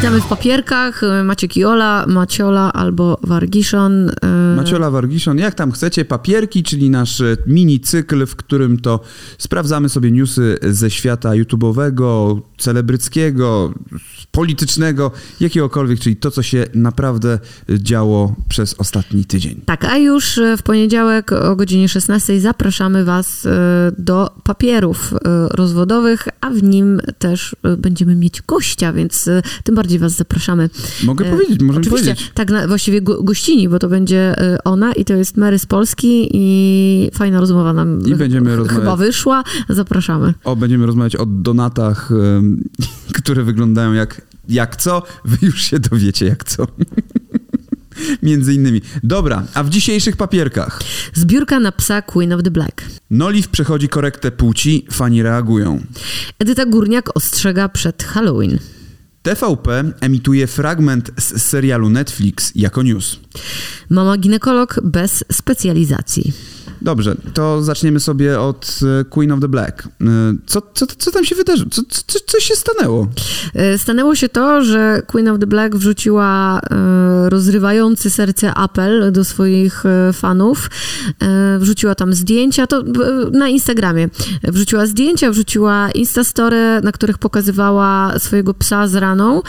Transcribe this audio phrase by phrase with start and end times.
[0.00, 1.02] Witamy w papierkach.
[1.24, 4.10] Maciek Jola, Maciola albo Wargiszon.
[4.10, 9.00] E, Maciola Wargiszon, jak tam chcecie, papierki, czyli nasz e, mini cykl, w którym to
[9.38, 13.74] sprawdzamy sobie newsy ze świata YouTube'owego, celebryckiego,
[14.30, 15.10] politycznego,
[15.40, 17.38] jakiegokolwiek, czyli to, co się naprawdę
[17.68, 19.60] działo przez ostatni tydzień.
[19.66, 23.48] Tak, a już w poniedziałek o godzinie 16 zapraszamy Was
[23.98, 25.14] do papierów
[25.50, 29.28] rozwodowych, a w nim też będziemy mieć gościa, więc
[29.64, 30.70] tym bardziej was zapraszamy.
[31.04, 32.30] Mogę e, powiedzieć, możemy Oczywiście, powiedzieć.
[32.34, 35.66] tak na, właściwie go, gościni, bo to będzie e, ona i to jest Mary z
[35.66, 39.44] Polski i fajna rozmowa nam I będziemy ch- chyba wyszła.
[39.68, 40.34] Zapraszamy.
[40.44, 42.10] O, będziemy rozmawiać o donatach,
[43.18, 45.02] które wyglądają jak, jak co.
[45.24, 46.66] Wy już się dowiecie jak co.
[48.22, 48.80] Między innymi.
[49.02, 50.80] Dobra, a w dzisiejszych papierkach.
[51.14, 52.82] Zbiórka na psa Queen of the Black.
[53.10, 55.80] Noliv przechodzi korektę płci, fani reagują.
[56.38, 58.58] Edyta Górniak ostrzega przed Halloween.
[59.22, 59.68] TVP
[60.00, 63.20] emituje fragment z serialu Netflix jako news.
[63.90, 66.32] Mama ginekolog bez specjalizacji.
[66.82, 69.86] Dobrze, to zaczniemy sobie od e, Queen of the Black.
[69.86, 70.06] E,
[70.46, 71.70] co, co, co tam się wydarzyło?
[71.70, 73.08] Co, co, co się stanęło?
[73.54, 76.60] E, stanęło się to, że Queen of the Black wrzuciła
[77.28, 80.70] rozrywający serce apel do swoich fanów.
[81.58, 82.82] Wrzuciła tam zdjęcia, to
[83.32, 84.08] na Instagramie.
[84.42, 89.42] Wrzuciła zdjęcia, wrzuciła Instastory, na których pokazywała swojego psa z raną,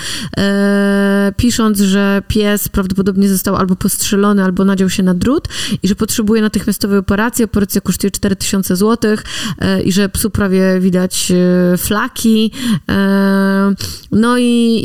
[1.37, 5.47] pisząc, że pies prawdopodobnie został albo postrzelony, albo nadział się na drut
[5.83, 7.45] i że potrzebuje natychmiastowej operacji operację.
[7.45, 9.17] Operacja kosztuje 4000 zł
[9.59, 12.51] e, i że psu prawie widać e, flaki.
[12.89, 13.73] E,
[14.11, 14.83] no i,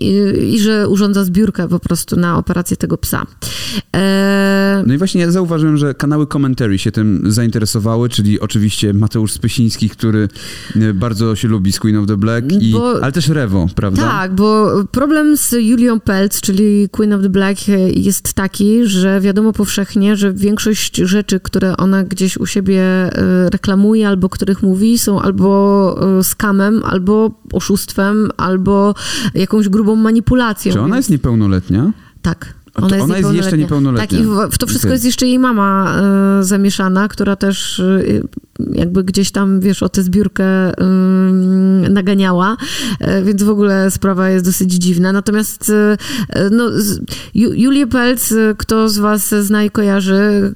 [0.53, 3.27] i że urządza zbiórkę po prostu na operację tego psa.
[4.87, 9.91] No i właśnie ja zauważyłem, że kanały commentary się tym zainteresowały, czyli oczywiście Mateusz Spysiński,
[9.91, 10.29] który
[10.95, 14.03] bardzo się lubi z Queen of the Black, i, bo, ale też Rewo, prawda?
[14.03, 17.61] Tak, bo problem z Julią Peltz, czyli Queen of the Black
[17.95, 24.09] jest taki, że wiadomo powszechnie, że większość rzeczy, które ona gdzieś u siebie e, reklamuje,
[24.09, 28.95] albo których mówi, są albo e, skamem, albo oszustwem, albo
[29.35, 30.73] jakąś grubą manipulacją.
[30.73, 31.93] Czy ona jest niepełnoletnia?
[32.23, 32.55] Tak.
[32.77, 34.19] Ona, jest, ona jest, jeszcze niepełnoletnia.
[34.19, 36.01] Tak, i w, to wszystko jest jeszcze jej mama
[36.41, 38.23] y, zamieszana, która też y,
[38.73, 40.75] jakby gdzieś tam, wiesz, o tę zbiórkę y,
[41.91, 42.57] naganiała,
[43.25, 45.13] więc w ogóle sprawa jest dosyć dziwna.
[45.13, 45.73] Natomiast
[46.51, 46.71] no,
[47.35, 50.53] Julię Pelc, kto z was zna i kojarzy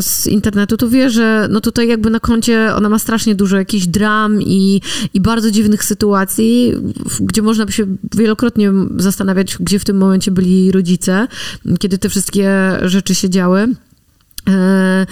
[0.00, 3.86] z internetu, to wie, że no tutaj jakby na koncie ona ma strasznie dużo jakichś
[3.86, 4.80] dram i,
[5.14, 6.74] i bardzo dziwnych sytuacji,
[7.20, 11.28] gdzie można by się wielokrotnie zastanawiać, gdzie w tym momencie byli rodzice
[11.78, 12.50] kiedy te wszystkie
[12.82, 13.68] rzeczy się działy.
[14.48, 15.06] E,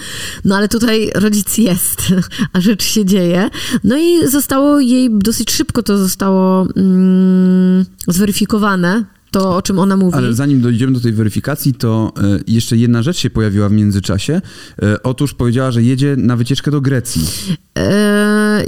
[0.45, 2.01] no ale tutaj rodzic jest,
[2.53, 3.49] a rzecz się dzieje.
[3.83, 10.17] No i zostało jej dosyć szybko to zostało mm, zweryfikowane to, o czym ona mówi.
[10.17, 14.41] Ale zanim dojdziemy do tej weryfikacji, to e, jeszcze jedna rzecz się pojawiła w międzyczasie.
[14.81, 17.21] E, otóż powiedziała, że jedzie na wycieczkę do Grecji.
[17.77, 18.65] E,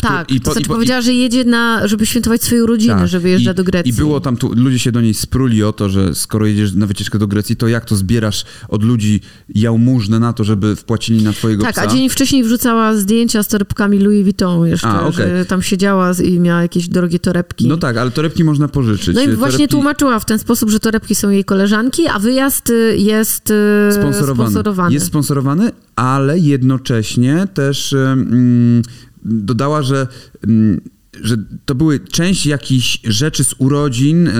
[0.00, 2.94] tak, i po, to znaczy i po, powiedziała, że jedzie na, żeby świętować swoją rodzinę,
[2.94, 3.92] tak, że wyjeżdża do Grecji.
[3.92, 6.86] I było tam, tu, ludzie się do niej spruli o to, że skoro jedziesz na
[6.86, 11.32] wycieczkę do Grecji, to jak to zbierasz od ludzi jałmużnę na to, żeby wpłacili na
[11.32, 11.82] twojego tak, psa?
[11.82, 15.12] Tak, a dzień wcześniej wrzucała zdjęcia z torebkami Louis Vuitton jeszcze, a, okay.
[15.12, 17.68] że tam siedziała i miała jakieś drogie torebki.
[17.68, 19.14] No tak, ale torebki można pożyczyć.
[19.14, 19.68] No i właśnie torebki...
[19.68, 24.50] tłumaczyła w ten sposób, że torebki są jej koleżanki, a wyjazd y, jest y, sponsorowany.
[24.50, 24.94] sponsorowany.
[24.94, 27.92] Jest sponsorowany, ale jednocześnie też...
[27.92, 28.82] Mm,
[29.24, 30.06] dodała, że
[30.44, 30.80] mm,
[31.20, 34.32] że to były część jakichś rzeczy z urodzin, y,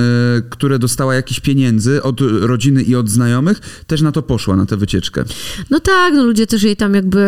[0.51, 4.77] które dostała jakieś pieniędzy od rodziny i od znajomych, też na to poszła, na tę
[4.77, 5.25] wycieczkę.
[5.71, 7.21] No tak, no ludzie też jej tam jakby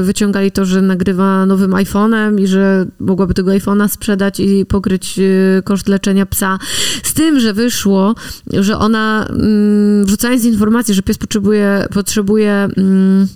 [0.00, 5.18] y, wyciągali to, że nagrywa nowym iPhone'em i że mogłaby tego iPhone'a sprzedać i pokryć
[5.18, 6.58] y, koszt leczenia psa.
[7.02, 8.14] Z tym, że wyszło,
[8.52, 13.28] że ona mm, wrzucając informację, że pies potrzebuje, potrzebuje mm,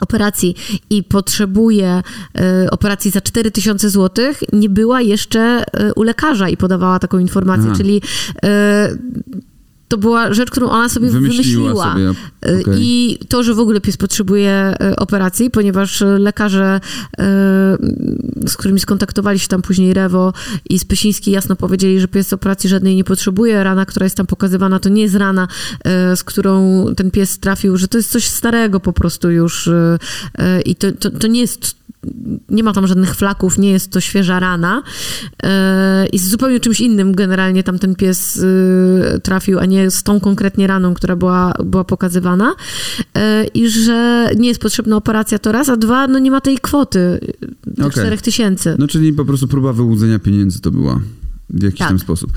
[0.00, 0.54] operacji
[0.90, 2.02] i potrzebuje
[2.64, 7.66] y, operacji za 4000 zł, nie była jeszcze y, u lekarza i podawała taką informację,
[7.66, 7.76] Aha.
[7.76, 9.48] czyli y,
[9.94, 11.68] to była rzecz, którą ona sobie wymyśliła.
[11.68, 11.92] wymyśliła.
[11.92, 12.10] Sobie.
[12.60, 12.74] Okay.
[12.78, 16.80] I to, że w ogóle pies potrzebuje e, operacji, ponieważ lekarze,
[17.18, 17.20] e,
[18.46, 20.32] z którymi skontaktowali się tam później Rewo
[20.70, 23.64] i Spysiński jasno powiedzieli, że pies operacji żadnej nie potrzebuje.
[23.64, 25.48] Rana, która jest tam pokazywana, to nie jest rana,
[26.16, 29.70] z którą ten pies trafił, że to jest coś starego po prostu już
[30.64, 31.76] i to, to, to nie jest
[32.48, 34.82] nie ma tam żadnych flaków, nie jest to świeża rana
[35.42, 40.02] e, i z zupełnie czymś innym generalnie tam ten pies y, trafił, a nie z
[40.02, 42.54] tą konkretnie raną, która była, była pokazywana
[43.14, 46.58] e, i że nie jest potrzebna operacja to raz, a dwa, no nie ma tej
[46.58, 47.20] kwoty
[47.78, 47.90] okay.
[47.90, 48.76] 4 tysięcy.
[48.78, 51.00] No czyli po prostu próba wyłudzenia pieniędzy to była.
[51.50, 51.88] W jakiś Tak.
[51.88, 52.30] tam sposób.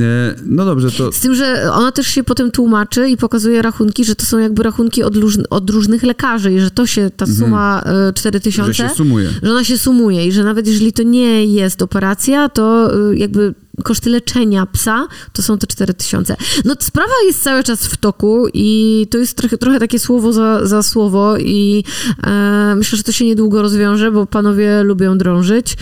[0.00, 4.04] E, no dobrze, to Z tym, że ona też się potem tłumaczy i pokazuje rachunki,
[4.04, 7.26] że to są jakby rachunki od, róż, od różnych lekarzy i że to się, ta
[7.26, 8.74] suma y, 4000, Mhm.
[8.74, 9.30] że się sumuje.
[9.42, 13.54] że ona się sumuje i że nawet jeżeli to nie jest operacja, to y, jakby
[13.84, 16.36] koszty leczenia psa to są te 4000.
[16.64, 20.66] No sprawa jest cały czas w toku i to jest trochę, trochę takie słowo za,
[20.66, 21.84] za słowo i
[22.26, 25.76] e, myślę, że to się niedługo rozwiąże, bo panowie lubią drążyć.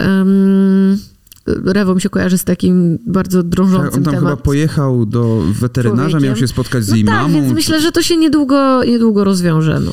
[0.00, 0.98] Um,
[1.46, 4.30] Rewo mi się kojarzy z takim bardzo drążącym tak, on tam temat.
[4.30, 6.28] chyba pojechał do weterynarza, Człowiekiem.
[6.28, 7.34] miał się spotkać z No jej tak, mamą.
[7.34, 9.80] więc czy- myślę, że to się niedługo, niedługo rozwiąże.
[9.80, 9.92] No.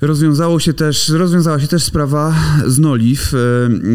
[0.00, 2.34] Rozwiązało się też, rozwiązała się też sprawa
[2.66, 3.38] z Noliv, e,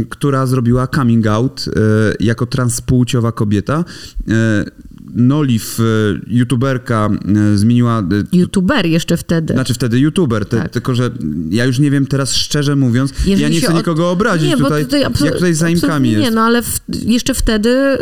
[0.10, 1.72] która zrobiła coming out e,
[2.20, 3.86] jako transpłciowa kobieta.
[5.16, 5.84] Noliv, e,
[6.28, 7.10] youtuberka,
[7.54, 8.00] e, zmieniła...
[8.00, 9.54] e, YouTuber jeszcze wtedy.
[9.54, 10.70] Znaczy wtedy youtuber, te, Tak.
[10.72, 11.12] tylko że
[11.50, 14.58] ja już nie wiem teraz szczerze mówiąc, Jeżeli ja nie chcę od- nikogo obrazić nie,
[14.58, 16.24] tutaj, tutaj absolu- jak tutaj z zaimkami jest.
[16.24, 18.00] Nie, no ale w, jeszcze wtedy y,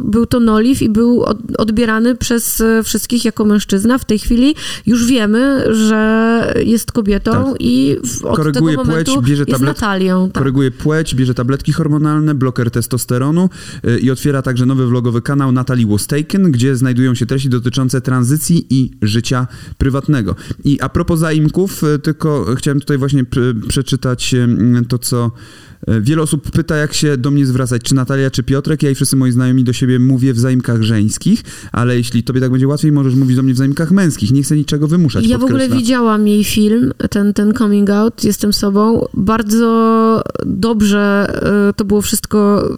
[0.00, 3.98] był to Noliv i był od, odbierany przez wszystkich jako mężczyzna.
[3.98, 4.54] W tej chwili
[4.86, 7.54] już wiemy, że jest kobietą Tak.
[7.60, 10.30] i w, od Koryguje tego płeć, momentu bierze jest tablet- Natalią.
[10.32, 10.42] Tak.
[10.42, 13.50] Koryguje płeć, bierze tabletki hormonalne, bloker testosteronu
[13.88, 18.00] y, i otwiera także nowy vlogowy kanał Natalie Was Taken, gdzie znajdują się treści dotyczące
[18.00, 19.46] tranzycji i życia
[19.78, 20.36] prywatnego.
[20.64, 24.48] I a propos zaimków, y, tylko chciałem tutaj właśnie pr- przeczytać y,
[24.88, 25.30] to, co
[25.90, 28.82] y, wiele osób pyta, jak się do mnie zwracać, czy Natalia, czy Piotrek.
[28.82, 31.42] Ja i wszyscy moi znajomi do siebie mówię w zaimkach żeńskich,
[31.72, 34.30] ale jeśli tobie tak będzie łatwiej, możesz mówić do mnie w zaimkach męskich.
[34.30, 35.26] Nie chcę niczego wymuszać.
[35.26, 35.76] Ja w ogóle podkreśla.
[35.76, 39.06] widziałam jej film, ten, ten coming out, jestem sobą.
[39.14, 41.26] Bardzo dobrze
[41.76, 42.68] to było wszystko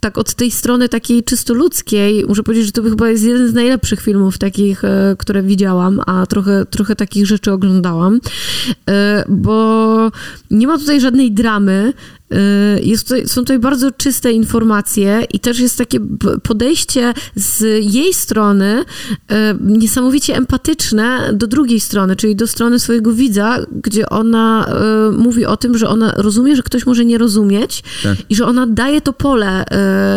[0.00, 2.24] tak od tej strony takiej czysto ludzkiej.
[2.28, 4.88] Muszę powiedzieć, że to chyba jest jeden z najlepszych filmów takich, y,
[5.18, 8.16] które widziałam, a trochę, trochę takich rzeczy oglądałam.
[8.16, 8.92] Y,
[9.28, 10.10] Bo
[10.50, 11.92] nie ma tutaj żadnej dramy.
[12.32, 16.00] Y, Jest tutaj, są tutaj bardzo czyste informacje i też jest takie
[16.42, 23.58] podejście z jej strony y, niesamowicie empatyczne do drugiej strony, czyli do strony swojego widza,
[23.82, 24.68] gdzie ona
[25.08, 28.18] y, mówi o tym, że ona rozumie, że ktoś może nie rozumieć Tak.
[28.28, 29.64] i że ona daje to pole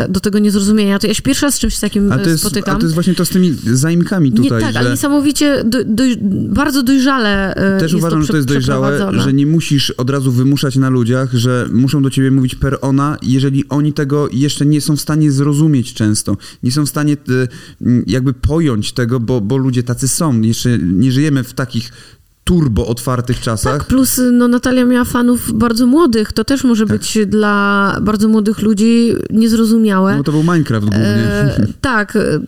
[0.10, 1.00] do tego niezrozumienia.
[1.00, 2.76] To ja się pierwszy raz z czymś takim A to, jest, spotykam.
[2.76, 4.80] a to jest właśnie to z tymi zaimkami nie tutaj, tak, że...
[4.80, 6.04] ale niesamowicie do, do,
[6.50, 10.76] bardzo dojrzale Też uważam, to że to jest dojrzałe, że nie musisz od razu wymuszać
[10.76, 14.96] na ludziach, że muszą do ciebie mówić per ona, jeżeli oni tego jeszcze nie są
[14.96, 16.38] w stanie zrozumieć często.
[16.64, 17.18] Nie są w stanie
[17.82, 20.42] m, jakby pojąć tego, bo, bo ludzie tacy są.
[20.42, 21.92] Jeszcze nie żyjemy w takich
[22.44, 23.78] turbo otwartych czasach.
[23.78, 26.34] Tak, plus no, Natalia miała fanów bardzo młodych.
[26.34, 26.98] To też może Tak.
[26.98, 30.18] być dla bardzo młodych ludzi niezrozumiałe.
[30.18, 31.06] No to był Minecraft głównie.
[31.06, 32.16] E, tak.
[32.16, 32.40] e,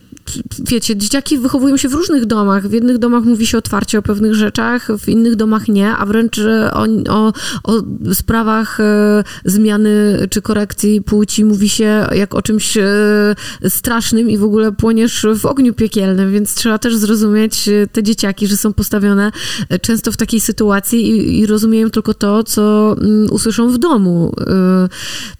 [0.68, 2.68] Wiecie, dzieciaki wychowują się w różnych domach.
[2.68, 6.38] W jednych domach mówi się otwarcie o pewnych rzeczach, w innych domach nie, a wręcz
[6.38, 7.32] e, o, o,
[7.64, 7.82] o
[8.14, 12.84] sprawach e, zmiany czy korekcji płci mówi się jak o czymś e,
[13.68, 18.46] strasznym i w ogóle płoniesz w ogniu piekielnym, więc trzeba też zrozumieć e, te dzieciaki,
[18.46, 19.32] że są postawione
[19.84, 24.34] często w takiej sytuacji i, i rozumieją tylko to, co mm, usłyszą w domu.
[24.40, 24.88] E,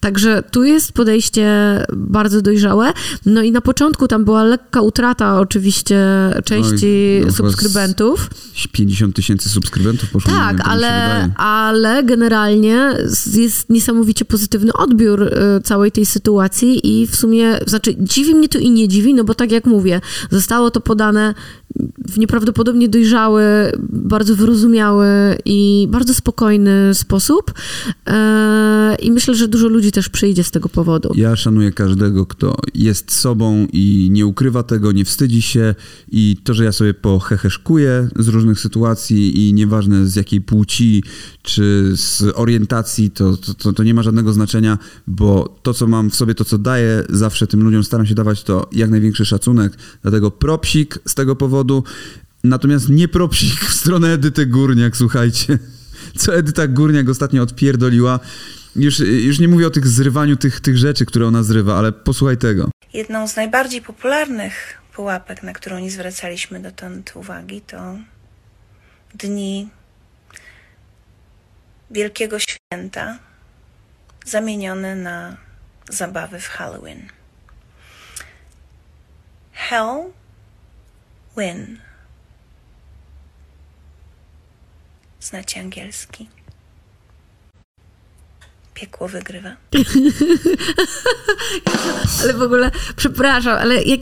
[0.00, 1.46] Także tu jest podejście
[1.92, 2.92] bardzo dojrzałe.
[3.26, 5.98] No i na początku tam była lekka utrata oczywiście
[6.44, 8.30] części Oj, subskrybentów.
[8.72, 10.32] 50 tysięcy subskrybentów poszło.
[10.32, 12.90] Tak, wiem, ale, ale generalnie
[13.34, 18.58] jest niesamowicie pozytywny odbiór y, całej tej sytuacji i w sumie, znaczy dziwi mnie to
[18.58, 21.34] i nie dziwi, no bo tak jak mówię, zostało to podane
[22.08, 23.42] w nieprawdopodobnie dojrzały,
[23.82, 25.06] bardzo wyrozumiały
[25.44, 27.52] i bardzo spokojny sposób.
[28.06, 31.12] E, i myślę, że dużo ludzi też przyjdzie z tego powodu.
[31.14, 35.74] Ja szanuję każdego, kto jest sobą i nie ukrywa tego, nie wstydzi się.
[36.12, 41.02] I to, że ja sobie poheheszkuję z różnych sytuacji i nieważne z jakiej płci
[41.42, 46.14] czy z orientacji, to, to, to, nie ma żadnego znaczenia, bo to, co mam w
[46.14, 50.30] sobie, to, co daję zawsze tym ludziom, staram się dawać to jak największy szacunek, dlatego
[50.30, 51.36] propsik z tego
[52.44, 55.58] natomiast nie propsik w stronę Edyty Górniak, słuchajcie.
[56.16, 58.20] Co Edyta Górniak ostatnio odpierdoliła,
[58.76, 62.36] już, już nie mówię o tych zrywaniu tych, tych rzeczy, które ona zrywa, ale posłuchaj
[62.36, 62.70] tego.
[62.92, 67.98] Jedną z najbardziej popularnych pułapek, na którą nie zwracaliśmy dotąd uwagi, to
[69.14, 69.68] dni
[71.90, 73.18] Wielkiego Święta
[74.26, 75.36] zamienione na
[75.90, 77.08] zabawy w Halloween.
[81.34, 81.78] Halloween.
[85.20, 86.28] Znacie angielski?
[88.74, 89.56] Piekło wygrywa.
[92.22, 94.00] Ale w ogóle, przepraszam, ale jak,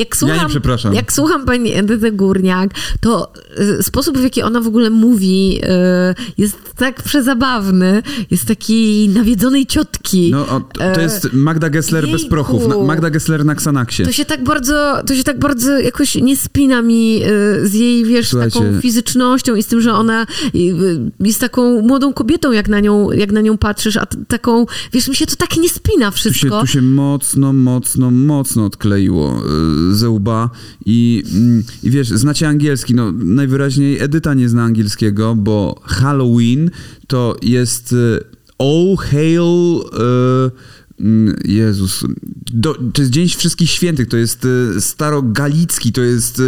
[0.00, 0.94] jak słucham, Ja nie przepraszam.
[0.94, 3.32] Jak słucham pani Edyty Górniak, to
[3.78, 9.66] y, sposób, w jaki ona w ogóle mówi, y, jest tak przezabawny, jest taki nawiedzonej
[9.66, 10.30] ciotki.
[10.32, 12.30] No, o, to E, jest Magda Gessler bez jejku.
[12.30, 12.66] prochów.
[12.68, 14.04] Na- Magda Gessler na Xanaxie.
[14.04, 18.04] To się tak bardzo, to się tak bardzo jakoś nie spina mi y, z jej,
[18.04, 18.58] wiesz, Słuchajcie.
[18.60, 20.22] taką fizycznością i z tym, że ona
[20.54, 24.66] y, y, jest taką młodą kobietą, jak na nią, jak na nią patrzysz, a taką,
[24.92, 26.60] wiesz, mi się to tak nie spina Tu się, wszystko.
[26.60, 29.42] tu się mocno, mocno, mocno odkleiło
[29.89, 30.50] y, ze łba
[30.86, 36.70] I, mm, i wiesz, znacie angielski, no najwyraźniej Edyta nie zna angielskiego, bo Halloween
[37.06, 38.24] to jest y,
[38.58, 39.40] All Hail...
[39.40, 42.04] y, mm, Jezus,
[42.52, 46.42] do, to jest Dzień Wszystkich Świętych, to jest y, starogalicki, to jest,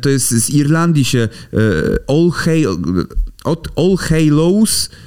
[0.00, 1.28] to jest z Irlandii się
[2.08, 2.68] All Hail,
[3.76, 5.03] All Hallows, y,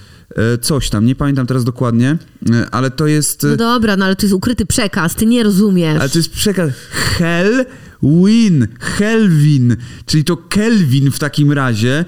[0.62, 2.18] coś tam, nie pamiętam teraz dokładnie,
[2.50, 3.44] y, ale to jest...
[3.44, 6.00] y, No dobra, no ale to jest ukryty przekaz, ty nie rozumiesz.
[6.00, 12.06] ale to jest przekaz Hellwin, Helwin, czyli to Kelvin w takim razie,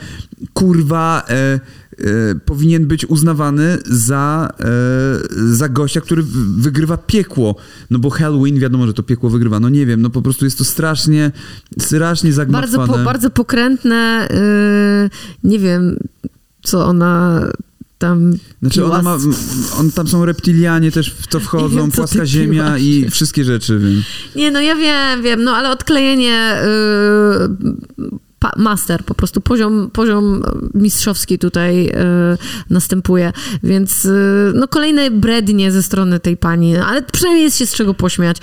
[0.53, 1.59] kurwa, e, e,
[2.45, 4.65] powinien być uznawany za, e,
[5.55, 6.23] za gościa, który
[6.57, 7.55] wygrywa piekło.
[7.89, 9.59] No bo Hellwin, wiadomo, że to piekło wygrywa.
[9.59, 11.31] No nie wiem, no po prostu jest to strasznie,
[11.79, 12.87] strasznie Bardzo, zagmatwane.
[12.87, 14.27] po, bardzo pokrętne,
[15.43, 15.97] yy, nie wiem,
[16.63, 17.41] co ona
[17.99, 19.17] tam Znaczy ona ma,
[19.79, 24.03] on, tam są reptilianie też w to wchodzą, wiem, płaska ziemia i wszystkie rzeczy, wiem.
[24.35, 26.55] Nie, no ja wiem, wiem, no ale odklejenie
[28.01, 28.09] yy,
[28.57, 31.91] master, po prostu poziom, poziom mistrzowski tutaj yy,
[32.69, 37.65] następuje, więc yy, no kolejne brednie ze strony tej pani, no, ale przynajmniej jest się
[37.65, 38.37] z czego pośmiać.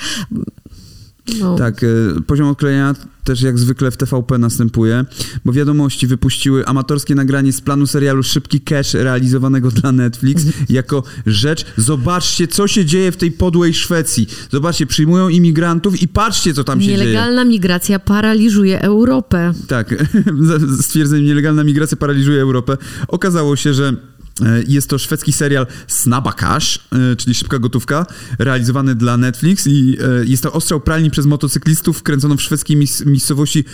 [1.40, 1.56] No.
[1.56, 1.86] Tak, e,
[2.26, 2.94] poziom odklejenia
[3.26, 5.04] też jak zwykle w TVP następuje,
[5.44, 11.66] bo wiadomości wypuściły amatorskie nagranie z planu serialu Szybki Cash realizowanego dla Netflix jako rzecz,
[11.76, 14.28] zobaczcie co się dzieje w tej podłej Szwecji.
[14.50, 16.98] Zobaczcie, przyjmują imigrantów i patrzcie co tam się dzieje.
[16.98, 19.52] Nielegalna migracja paraliżuje Europę.
[19.68, 19.94] Tak,
[20.82, 22.76] stwierdzenie nielegalna migracja paraliżuje Europę.
[23.08, 23.96] Okazało się, że
[24.68, 26.78] jest to szwedzki serial Snabba Cash,
[27.12, 28.06] e, czyli szybka gotówka,
[28.38, 32.76] realizowany dla Netflix i e, jest to ostrzał pralni przez motocyklistów kręcono w szwedzkiej
[33.06, 33.64] miejscowości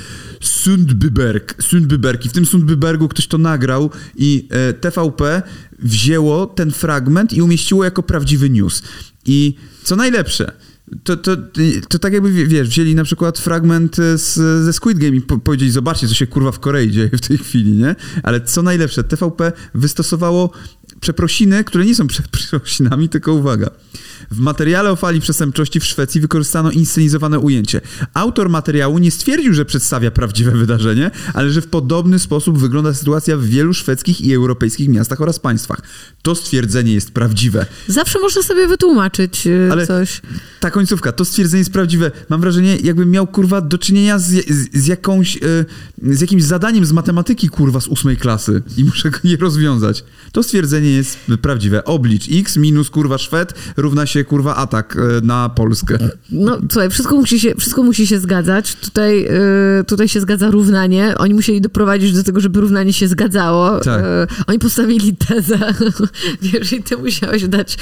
[0.41, 1.63] Sundbyberg.
[1.63, 2.27] Sundbyberg.
[2.27, 5.43] I w tym Sundbybergu ktoś to nagrał i e, TVP
[5.79, 8.83] wzięło ten fragment i umieściło jako prawdziwy news.
[9.27, 10.53] I co najlepsze,
[11.05, 11.37] to, to,
[11.89, 14.35] to tak jakby, wie- wiesz, wzięli na przykład fragment e, z,
[14.65, 17.39] ze Squid Game i po, powiedzieli, zobaczcie, co się kurwa w Korei dzieje w tej
[17.39, 17.97] chwili, nie?
[18.23, 20.51] Ale co najlepsze, TVP wystosowało
[21.01, 23.71] przeprosiny, które nie są przeprosinami, tylko uwaga.
[24.33, 27.81] W materiale o fali przestępczości w Szwecji wykorzystano inscenizowane ujęcie.
[28.15, 33.37] Autor materiału nie stwierdził, że przedstawia prawdziwe wydarzenie, ale że w podobny sposób wygląda sytuacja
[33.37, 35.83] w wielu szwedzkich i europejskich miastach oraz państwach.
[36.23, 37.67] To stwierdzenie jest prawdziwe.
[37.89, 40.21] Zawsze można sobie wytłumaczyć yy, Ale- coś.
[40.61, 42.11] Ta końcówka, to stwierdzenie jest prawdziwe.
[42.29, 45.41] Mam wrażenie, jakbym miał kurwa do czynienia z, z, z jakąś, e,
[46.03, 50.05] z jakimś zadaniem z matematyki kurwa z ósmej klasy i muszę go je rozwiązać.
[50.33, 51.85] To stwierdzenie jest prawdziwe.
[51.85, 55.99] Oblicz x minus kurwa Szwed równa się kurwa atak e, na Polskę.
[56.33, 58.75] No słuchaj, wszystko musi się, wszystko musi się zgadzać.
[58.75, 61.15] Tutaj, yy, tutaj się zgadza równanie.
[61.19, 63.81] Oni musieli doprowadzić do tego, żeby równanie się zgadzało.
[63.81, 64.03] Tak.
[64.03, 65.59] Yy, oni postawili tezę,
[66.43, 67.79] wiesz, i ty musiałeś dać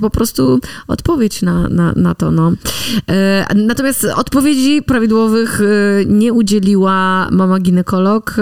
[0.00, 2.30] po prostu odpowiedź na, na, na to.
[2.30, 2.52] No.
[3.54, 5.60] Natomiast odpowiedzi prawidłowych
[6.06, 8.36] nie udzieliła mama ginekolog,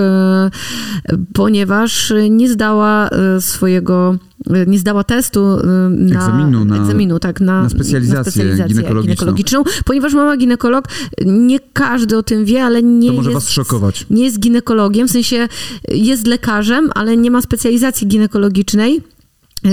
[1.33, 4.19] ponieważ nie zdała swojego
[4.67, 9.03] nie zdała testu yy, na Egzaminu na- egzaminu, tak, na, na specjalizację ginekologiczną.
[9.03, 9.65] ginekologiczną.
[9.85, 10.85] Ponieważ mama ginekolog,
[11.27, 14.07] nie każdy o tym wie, ale nie To może jest, was szokować.
[14.11, 15.49] nie jest ginekologiem, w sensie
[15.89, 19.01] jest lekarzem, ale nie ma specjalizacji ginekologicznej.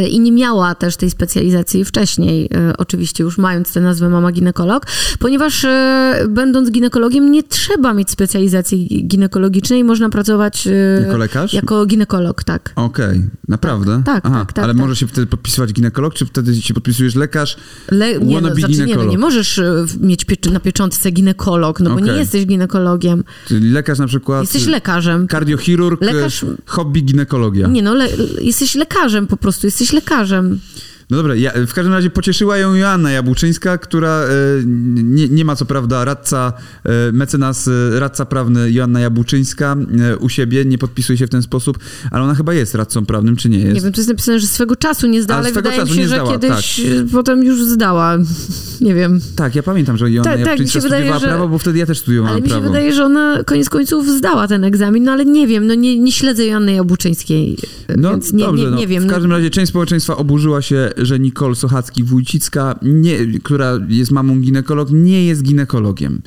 [0.10, 4.86] I nie miała też tej specjalizacji wcześniej, e, oczywiście już mając tę nazwę mama ginekolog,
[5.20, 10.72] ponieważ e, będąc ginekologiem nie trzeba mieć specjalizacji ginekologicznej, można pracować e,
[11.06, 11.54] Jako lekarz?
[11.54, 12.72] jako ginekolog, tak.
[12.76, 14.02] Okej, naprawdę?
[14.06, 14.82] Tak, tak, Aha, tak, tak, ale tak.
[14.82, 17.58] może się wtedy podpisywać ginekolog, czy wtedy się podpisujesz lekarz?
[17.92, 19.62] Le, nie, no, znaczy, nie, no, nie możesz
[20.00, 22.20] mieć na pieczątce ginekolog, no bo nie Okej.
[22.20, 23.24] jesteś ginekologiem.
[23.48, 24.42] Czyli lekarz na przykład...
[24.42, 25.28] Jesteś lekarzem.
[25.28, 27.68] Kardiochirurg, Lekarz- hobby ginekologia.
[27.68, 28.08] Nie no, le,
[28.42, 30.60] jesteś lekarzem po prostu, jesteś lekarzem.
[31.10, 34.30] No dobra, ja, w każdym razie pocieszyła ją Joanna Jabłczyńska, która e,
[35.04, 39.76] nie, nie ma co prawda radca, e, mecenas, e, radca prawny Joanna Jabłczyńska
[40.12, 41.80] e, u siebie, nie podpisuje się w ten sposób,
[42.12, 43.74] ale ona chyba jest radcą prawnym, czy nie jest?
[43.76, 46.00] Nie wiem, to jest napisane, że swego czasu nie zdała, Ale wydaje mi czasu się,
[46.02, 48.18] nie że zdała, kiedyś e, potem już zdała.
[48.82, 49.20] Nie wiem.
[49.36, 51.80] Tak, ja pamiętam, że Joanna Tak, tak, mi Jabłczyńska wydaje, studiowała że- prawo, bo wtedy
[51.80, 52.68] ja też studiowałem Ale mi się prawo.
[52.68, 56.12] wydaje, że ona koniec końców zdała ten egzamin, no ale nie wiem, no nie, nie
[56.12, 57.58] śledzę Joanny Jabłczyńskiej,
[57.98, 59.04] No więc nie, dobrze, nie, no, nie wiem.
[59.04, 59.14] w no.
[59.14, 65.26] każdym razie część społeczeństwa oburzyła się że Nicole Sochacki-Wójcicka, nie, która jest mamą ginekolog, nie
[65.26, 66.22] jest ginekologiem.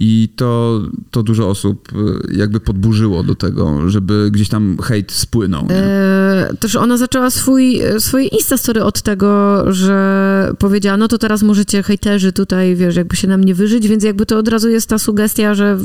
[0.00, 0.80] I to,
[1.10, 5.66] to dużo osób y, jakby podburzyło do tego, żeby gdzieś tam hejt spłynął.
[5.66, 5.76] Nie?
[5.76, 11.82] E, też ona zaczęła swój, swoje Instastory od tego, że powiedziała, no to teraz możecie
[11.82, 14.98] hejterzy tutaj, wiesz, jakby się na mnie wyżyć, więc jakby to od razu jest ta
[14.98, 15.78] sugestia, że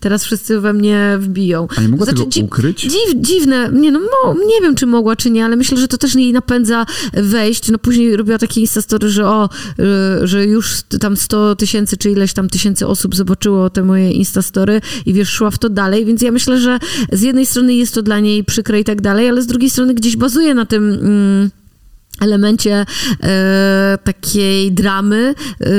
[0.00, 1.68] teraz wszyscy we mnie wbiją.
[1.76, 2.80] A nie mogła Znaczy, tego ukryć?
[2.80, 5.98] Dziw, dziwne, nie no, mo, nie wiem, czy mogła, czy nie, ale myślę, że to
[5.98, 7.51] też jej napędza wejść.
[7.72, 9.48] No później robiła takie instastory, że o,
[10.22, 14.80] y, że już tam 100 tysięcy, czy ileś tam tysięcy osób zobaczyło te moje instastory
[15.06, 16.78] i wiesz, szła w to dalej, więc ja myślę, że
[17.12, 19.94] z jednej strony jest to dla niej przykre i tak dalej, ale z drugiej strony
[19.94, 20.92] gdzieś bazuje na tym...
[20.92, 21.50] Mm,
[22.22, 22.86] elemencie
[23.22, 25.70] e, takiej dramy, e,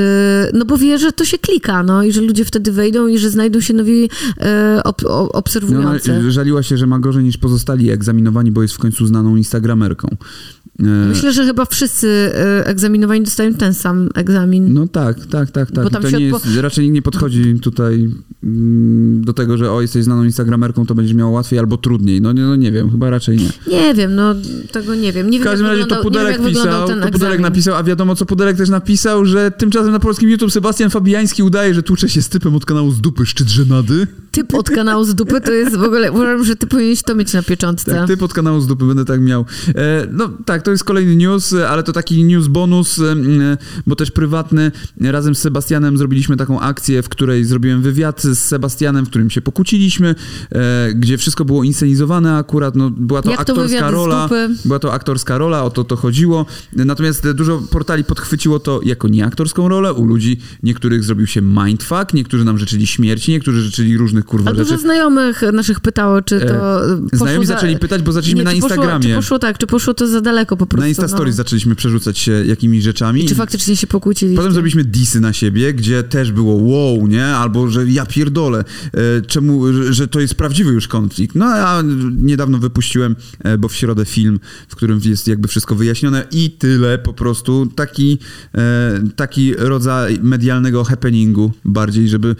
[0.54, 3.30] no bo wie, że to się klika, no i że ludzie wtedy wejdą i że
[3.30, 4.10] znajdą się nowi
[4.40, 6.32] e, ob, No, ona obserwujący.
[6.32, 10.16] żaliła się, że ma gorzej niż pozostali egzaminowani, bo jest w końcu znaną instagramerką.
[10.78, 12.32] Myślę, że chyba wszyscy
[12.64, 14.72] egzaminowani dostają ten sam egzamin.
[14.72, 15.84] No tak, tak, tak, tak.
[15.84, 18.08] Bo tam to się nie odpo- jest, raczej nikt nie podchodzi tutaj
[18.44, 22.20] mm, do tego, że o, jesteś znaną instagramerką, to będziesz miał łatwiej albo trudniej.
[22.20, 23.48] No nie, no nie wiem, chyba raczej nie.
[23.78, 24.34] Nie wiem, no
[24.72, 25.30] tego nie wiem.
[25.30, 28.56] Nie W każdym razie to wiem, Pudelek pisał, to Pudelek napisał, a wiadomo co Pudelek
[28.56, 32.54] też napisał, że tymczasem na polskim YouTube Sebastian Fabiański udaje, że tłucze się z typem
[32.54, 34.06] od kanału z dupy szczyt żenady.
[34.30, 37.32] Typ od kanału z dupy to jest w ogóle, uważam, że ty powinieneś to mieć
[37.32, 37.94] na pieczątce.
[37.94, 39.44] Tak, typ od kanału z dupy, będę tak miał.
[39.68, 43.16] E, no tak, to jest kolejny news, e, ale to taki news bonus, e,
[43.86, 44.72] bo też prywatny.
[45.00, 49.40] Razem z Sebastianem zrobiliśmy taką akcję, w której zrobiłem wywiad z Sebastianem, w którym się
[49.40, 50.14] pokłóciliśmy,
[50.94, 54.28] gdzie wszystko było inscenizowane akurat, no była to Jak to aktorska z rola.
[54.64, 56.46] Była to aktorska rola, o to to chodziło.
[56.72, 59.92] Natomiast e, dużo portali podchwyciło to jako nieaktorską rolę.
[59.92, 64.58] U ludzi niektórych zrobił się mindfuck, niektórzy nam życzyli śmierci, niektórzy życzyli różnych kurwa Ale
[64.58, 64.70] rzeczy.
[64.70, 66.46] dużo znajomych naszych pytało, czy to
[67.10, 67.54] poszło Znajomi za...
[67.54, 69.08] zaczęli pytać, bo zaczęliśmy Nie, na czy poszło- Instagramie.
[69.08, 70.80] Czy poszło tak, czy poszło to za daleko po prostu.
[70.80, 71.36] Na Instastories no.
[71.36, 73.24] zaczęliśmy przerzucać się jakimiś rzeczami.
[73.24, 74.36] I czy faktycznie się pokłócili?
[74.36, 77.26] Potem zrobiliśmy disy na siebie, gdzie też było wow, nie?
[77.26, 81.34] Albo, że ja pierdolę, e, czemu, że, że to jest prawdziwy już konflikt.
[81.34, 81.82] No a
[82.16, 86.98] niedawno wypuściłem, e, bo w środę film, w którym jest jakby wszystko wyjaśnione i tyle
[86.98, 87.66] po prostu.
[87.66, 88.18] Taki,
[88.54, 92.36] e, taki rodzaj medialnego happeningu bardziej, żeby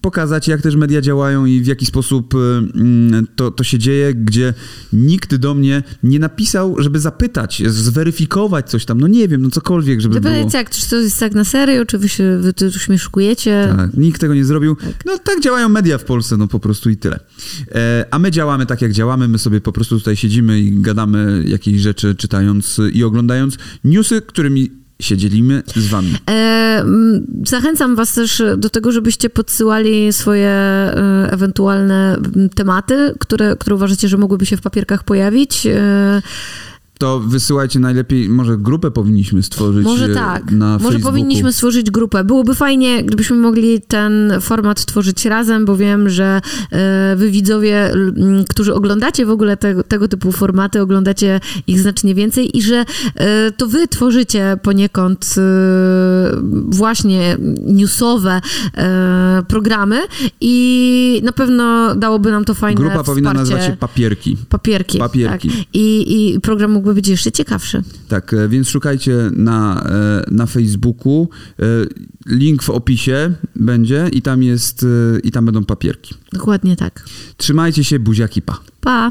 [0.00, 4.14] pokazać, jak też media działają i w jaki sposób y, mm, to, to się dzieje,
[4.14, 4.54] gdzie
[4.92, 10.00] nikt do mnie nie napisał, żeby zapytać, zweryfikować coś tam, no nie wiem, no cokolwiek,
[10.00, 10.34] żeby było.
[10.34, 13.74] Zapytać jak, czy to jest tak na serio, czy wy się wy tu śmieszkujecie?
[13.76, 14.76] Tak, nikt tego nie zrobił.
[15.06, 17.20] No tak działają media w Polsce, no po prostu i tyle.
[17.74, 19.28] E, a my działamy tak, jak działamy.
[19.28, 24.85] My sobie po prostu tutaj siedzimy i gadamy jakieś rzeczy, czytając i oglądając newsy, którymi
[25.00, 26.14] się dzielimy z wami.
[26.30, 26.32] E,
[26.80, 32.16] m, zachęcam was też do tego, żebyście podsyłali swoje e, ewentualne
[32.54, 35.66] tematy, które, które uważacie, że mogłyby się w papierkach pojawić.
[35.66, 36.22] E,
[36.98, 40.50] To wysyłajcie najlepiej, może grupę powinniśmy stworzyć Może e, tak.
[40.52, 41.10] na Może Facebooku.
[41.12, 42.24] powinniśmy stworzyć grupę.
[42.24, 46.40] Byłoby fajnie, gdybyśmy mogli ten format tworzyć razem, bo wiem, że
[46.72, 47.92] e, wy widzowie,
[48.48, 53.50] którzy oglądacie w ogóle tego, tego typu formaty, oglądacie ich znacznie więcej i że e,
[53.50, 55.34] to wy tworzycie poniekąd
[56.68, 58.40] właśnie newsowe
[59.48, 60.00] programy
[60.40, 63.52] i na pewno dałoby nam to fajne Grupa powinna wsparcie.
[63.54, 64.36] nazywać się Papierki.
[64.48, 64.98] Papierki.
[64.98, 65.48] Papierki.
[65.48, 65.58] Tak.
[65.74, 67.82] I, I program mógłby być jeszcze ciekawszy.
[68.08, 71.28] Tak, e, więc szukajcie na, e, na Facebooku.
[71.58, 71.64] E,
[72.26, 74.86] Link w opisie będzie i tam jest,
[75.22, 76.14] i tam będą papierki.
[76.32, 77.04] Dokładnie tak.
[77.36, 78.60] Trzymajcie się, buziaki, pa.
[78.80, 79.10] Pa!